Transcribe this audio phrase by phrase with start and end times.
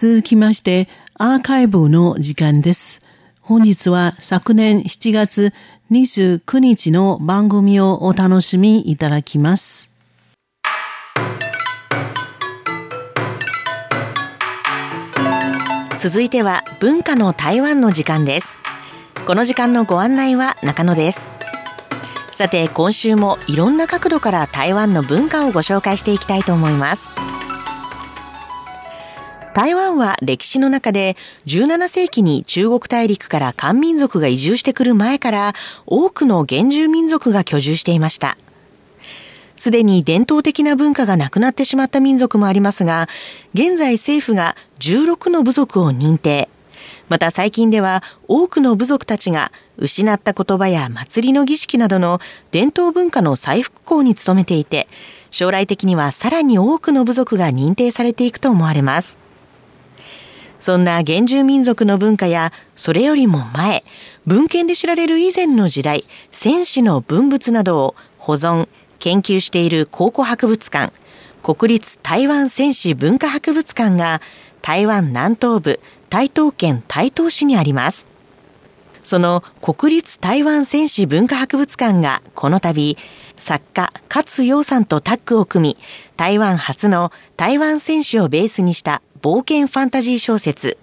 [0.00, 0.88] 続きまして、
[1.18, 3.02] アーカイブの時間です。
[3.42, 5.52] 本日は昨年7月
[5.90, 9.94] 29日の番組をお楽しみいただきます。
[15.98, 18.56] 続いては文化の台湾の時間です。
[19.26, 21.30] この時間のご案内は中野です。
[22.32, 27.10] さて今週もいろんな角度から台湾の文化をご紹介していきたいと思います。
[29.52, 31.16] 台湾は歴史の中で
[31.46, 35.54] 17世紀に中国大陸から漢民族が移住してくる前から
[35.86, 38.38] 多くの原住民族が居住していました。
[39.56, 43.08] すでに伝統的な文化がなくなってしまった民族もありますが、
[43.52, 46.48] 現在政府が16の部族を認定。
[47.08, 52.20] また最近では多くの部族たちが失った言葉や祭りの儀式などの
[52.52, 54.86] 伝統文化の再復興に努めていて、
[55.32, 59.19] 将来的にはさらに多くの部族が認定されていくと思われます。
[60.60, 63.82] そんな原住民族の文化や、それよりも前、
[64.26, 70.92] 文献で知られる以前の時代、戦士の文物などを保存、研究している考古博物館、
[71.42, 74.20] 国立台湾戦士文化博物館が、
[74.60, 78.06] 台湾南東部、台東県台東市にあります。
[79.02, 82.98] その国立台湾戦士文化博物館がこの度、
[83.36, 85.78] 作家勝陽さんとタッグを組み、
[86.18, 90.78] 台湾初の台湾戦士をベースにした冒険ファンタジー小説、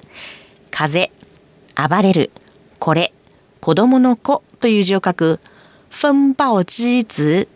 [0.69, 1.11] 風、
[1.75, 2.29] 暴れる、
[2.77, 3.11] これ、
[3.61, 5.39] 子供の子という字を書く、
[5.89, 7.47] 風暴之子、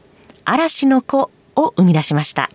[0.44, 2.50] 嵐の子を生み出しました。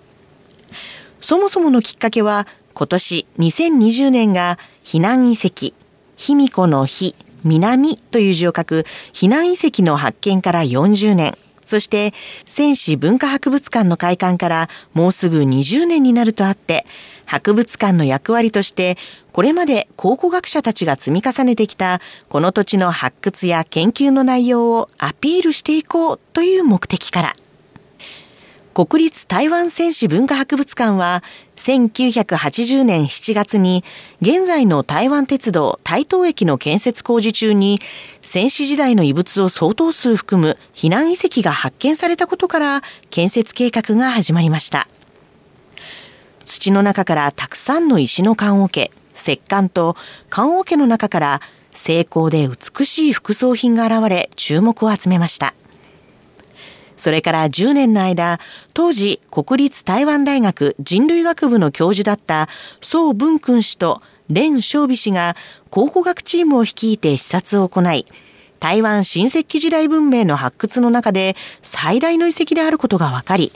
[1.21, 5.73] そもそものきっかけは、今年2020年が避難遺跡、
[6.17, 12.15] 卑弥呼の日、南という字を書く避難遺跡の発見から40年、そして
[12.47, 16.87] 戦士文化博物館の開館からもうすぐ20年になるとあって、
[17.27, 18.97] 博物館の役割として、
[19.33, 27.33] これまで考古学者たちが積み重ねてきた、この土地の発掘や研究の内容をアピールしていこうという目的から、
[28.77, 31.23] 国立台湾戦士文化博物館は、
[31.57, 33.83] 1980年7月に、
[34.21, 37.81] 現在の台湾鉄道台東駅の建設工事中に、
[38.21, 44.87] 戦士時代の遺物を相当数含む避難遺跡が発見されたことから、建設計画が始まりました。
[46.45, 49.97] 土の中からたくさんの石の棺桶、石棺と
[50.29, 55.55] 棺桶の中から精巧で美しい副葬品が現れ注目を集めました。
[56.97, 58.41] それから10年の間、
[58.75, 62.49] 当時国立台湾大学人類学部の教授だった
[62.81, 65.37] 宋文君氏と蓮昌美氏が
[65.71, 68.07] 考古学チームを率いて視察を行い、
[68.59, 73.53] 台湾新石器時代文明の発掘の中で最大の遺跡であることが分かり、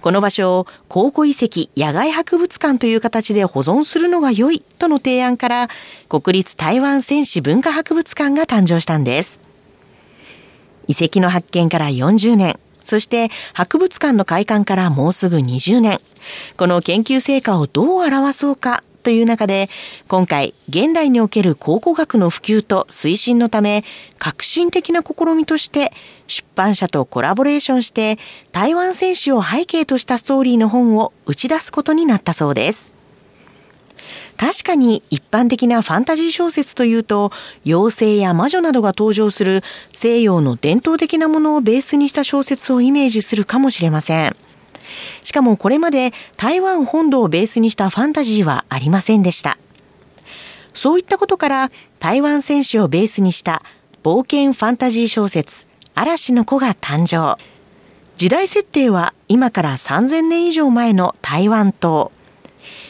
[0.00, 5.68] この場所を考古遺跡野外博物館という形で保存するのが良いとの提案から
[6.08, 9.40] 国立台湾戦士文化博物館が誕生したんです。
[10.86, 16.00] 遺跡の発見から40年、そして博物館の開館からもうすぐ20年。
[16.56, 19.68] この研究成果をどう表そうかという中で、
[20.08, 23.84] 今回、現代における考古学の普及と推進のため、
[24.18, 25.92] 革新的な試みとして、
[26.26, 28.18] 出版社とコラボレーションして、
[28.50, 32.93] 台湾戦士を背景としたストーリーの本を打ち出すことになったそうです。
[34.36, 37.30] 確かに一般的なファンタジー小説というと、
[37.64, 39.62] 妖精や魔女などが登場する
[39.92, 44.36] 西洋の伝統的なものをベースにした小説をイメージするかもしれません。
[45.22, 49.56] しかもこれまで台湾本土をベースにしたファンタジーはありませんでした。
[50.74, 53.62] そういったことから台湾戦士をベースにした
[54.02, 57.38] 冒険ファンタジー小説嵐の子が誕生。
[58.16, 62.12] 時代設定は今から3000年以上前の台湾島。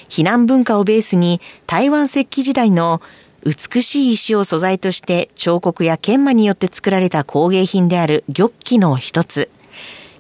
[0.09, 3.01] 避難文化をベースに台湾石器時代の
[3.45, 9.51] 美しい石を素材として彫刻や研磨によって作られた工芸品である玉器の一つ。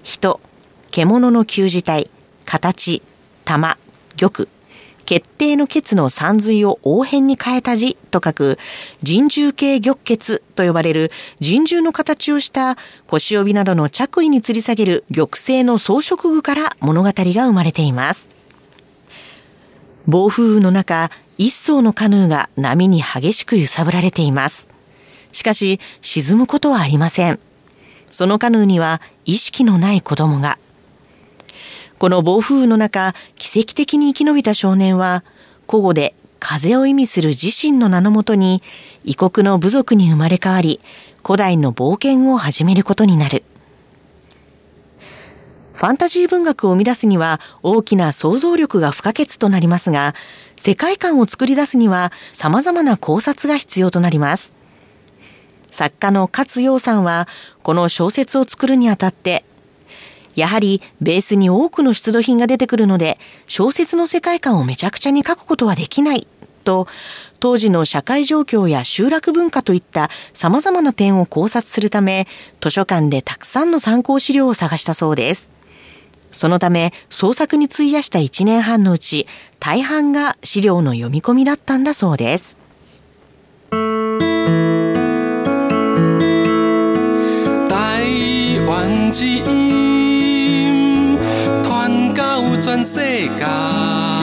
[0.02, 0.40] 人、
[0.90, 2.10] 獣の旧字体、
[2.44, 3.02] 形、
[3.44, 3.78] 玉、
[4.16, 4.48] 玉、
[5.04, 8.58] 決定の決の三髄を応変に変えた字と書く
[9.02, 11.10] 人獣系玉血と呼ばれる
[11.40, 12.76] 人獣の形をした
[13.06, 17.14] 腰帯などの着衣に吊り下げる玉製の装飾具から物語が
[17.46, 18.33] 生まれています。
[20.06, 24.68] 暴風雨の中、一艘のカヌーが波に激しく揺さぶられています。
[25.32, 27.38] しかし、沈むことはありません。
[28.10, 30.58] そのカヌーには意識のない子供が。
[31.98, 35.24] この暴風雨の中、奇跡的に生き延びた少年は、
[35.68, 38.62] 古語で風を意味する自身の名のもとに、
[39.04, 40.80] 異国の部族に生まれ変わり、
[41.24, 43.44] 古代の冒険を始めることになる。
[45.75, 50.15] ファンタジー文学を生み出すには大きな想像力が不可欠となりますが、
[50.56, 54.53] 世界観を作り出すには様々な考察が必要となります。
[55.71, 57.26] 作家の勝陽さんは、
[57.65, 59.44] この小説を作るにあたって、
[60.37, 63.19] やはりベースに多くの出土品が出てくるので、
[63.49, 66.29] 小説の世界観をめちゃくちゃに書くことはできない
[66.62, 66.87] と、
[67.41, 72.29] 当時の社会状況や集落文化といった様々な点を考察するため、
[72.61, 75.53] 図書館でたくさんの参考資料を探したそうです。
[76.34, 79.26] そのため、創作に費やした1年半のうち、
[79.60, 82.58] 大半が資料の読み込みだったんだそうです。
[83.70, 83.78] 台
[88.66, 91.19] 湾之音
[91.62, 93.00] 传到全世
[93.38, 94.13] 界，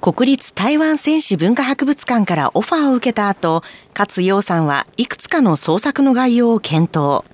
[0.00, 3.64] 国立台湾戦士文化博物館からオファーを受けた後、
[3.98, 7.24] 勝陽さんはいくつかの創作の概要を検討。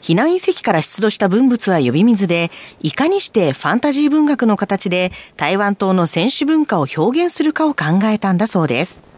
[0.00, 2.50] 避難遺跡から出土した文物は呼び水で、
[2.80, 9.11] いかにしてファンタジー文学の形で台湾島の戦士文化を表現するかを考えたんだそうです。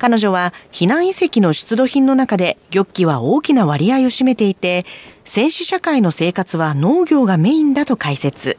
[0.00, 4.86] 彼女は避難遺跡の出土品の中で玉器は大きな割合を占めていて、
[5.26, 8.56] 戦士社会の生活は農業がメインだと解説。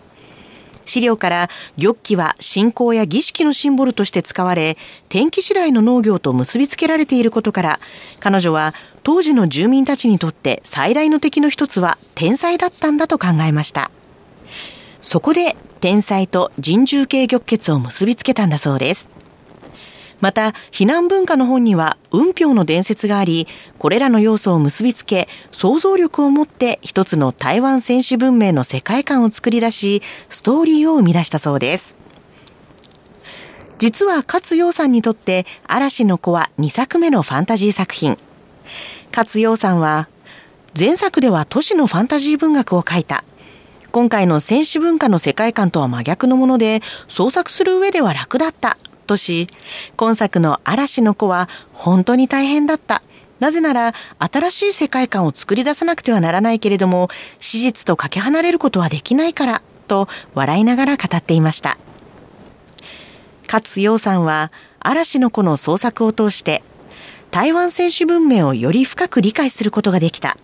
[0.86, 1.50] 資料から
[1.82, 4.78] 玉器は信仰や儀式のシンボルとして使われ、
[5.10, 7.80] 天気次第の農業と結びつけられていることから、
[8.20, 13.90] 彼女は当時の住民たちにとって最大の敵の一つは天才だったんだと考えました。
[15.02, 19.10] そこで天才と人獣系玉血を結びつけたんだそうです。
[20.22, 23.48] また、避難文化の本には運氷の伝説があり、
[23.80, 31.96] これらの要素を結びつけ、想像力を持って一つの台湾戦士文明の世界観を作り出し、ストーリーを生み出したそうです。
[33.80, 38.16] 実は勝陽さんにとって嵐の子は2作目のファンタジー作品。
[39.16, 40.08] 勝陽さんは、
[40.78, 43.24] 前作では都市のファンタジー文学を書いた。
[43.92, 48.78] 今回の戦士文化の世界観とは真逆のもので、創作する上では楽だった
[49.12, 49.50] とし、
[49.98, 53.02] 今作の嵐の子は本当に大変だった。
[53.40, 57.10] なぜなら、新しい世界観を作り出さなくてはならないけれども、
[57.40, 61.78] 史実とかけ離れることはできないから、と笑いながら語っていました。
[63.52, 66.64] 勝陽さんは、嵐の子の創作を通して、
[67.32, 70.38] 台湾選手文明をより深く理解することができた。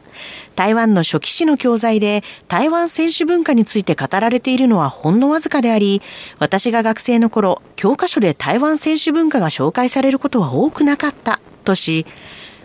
[0.55, 6.01] 台湾の初期史の教材で台湾選手文化について語られているのはほんのわずかであり、
[6.39, 12.05] 私が学生の頃、教科書で台湾選手文化が紹介されることは多くなかった、とし、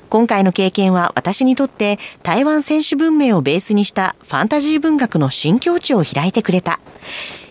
[0.09, 6.81] 今回の経験は私にとって台湾選手文明をベースにしたファンタジー文学の新境地を開いてくれた。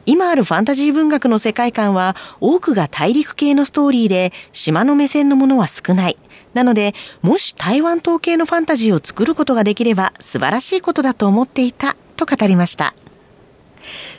[0.05, 6.17] 今あるファンタジー文学の世界観は多くが大陸系のストーリーで島の目線のものは少ない。
[6.53, 12.93] なので、もし台湾統計のファンタジーを作ることができれば素晴らしいことだと思っていたと語りました。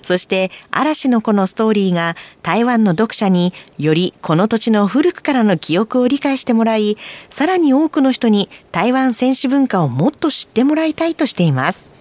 [0.03, 6.97] そして嵐の子のストーリーが台湾の読者によりこの土地の古くからの記憶を理解してもらい、
[7.31, 11.92] さらに多くの人に台湾選手文化をもっと知ってもらいたいとしています。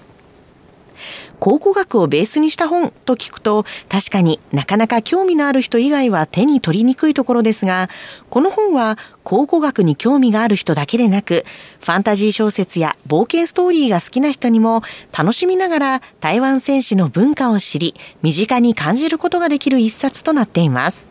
[1.42, 7.90] 考古学をベースにした本と聞くと、確かになかなか興味のある人以外は手に取りにくいところですが、
[8.30, 11.44] この本は考古学に興味がある人だけでなく、
[11.80, 14.84] ファンタジー小説や冒険ストーリーが好きな人にも
[15.18, 21.08] 楽しみながら台湾戦士の文化を知り、身近に感じることができる一冊となっています。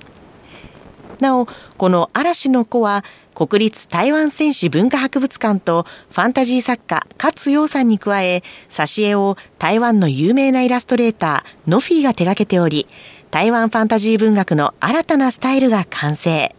[1.19, 3.05] なお、この嵐の子は
[3.41, 12.87] 国立台湾戦士文化博物館とファンタジー作家勝陽さんに加え、挿絵を台湾の有名なイラストレーター、ノフィーが手掛けており、
[13.31, 16.55] 台湾ファンタジー文学の新たなスタイルが完成。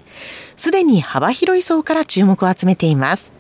[0.57, 3.31] すでに幅広い層から注目を集めています。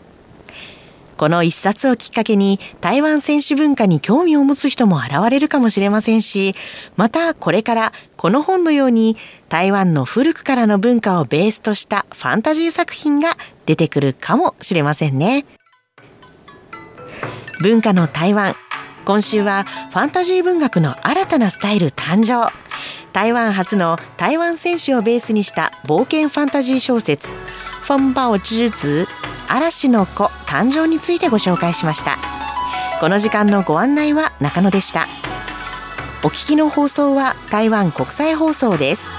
[1.21, 6.55] この一冊をきっかけに台湾選手文化に興味を持つ人も現れるかもしれませんし、
[6.95, 13.37] またこれからこの本のように台湾の古くからの文化をベースとしたファンタジー作品が
[13.67, 15.45] 出てくるかもしれませんね。
[17.61, 18.55] 文化の台湾。
[19.05, 22.51] 今週はファンタジー文学の新たなスタイル誕生。
[23.13, 27.35] 台湾初の台湾選手をベースにした冒険ファンタジー小説、
[27.83, 29.07] 風暴之子
[29.53, 32.17] 嵐の子誕生についてご紹介しました。
[33.01, 35.07] この時間のご案内は中野でした。
[36.23, 39.11] お聞きの放送は台湾国際放送です。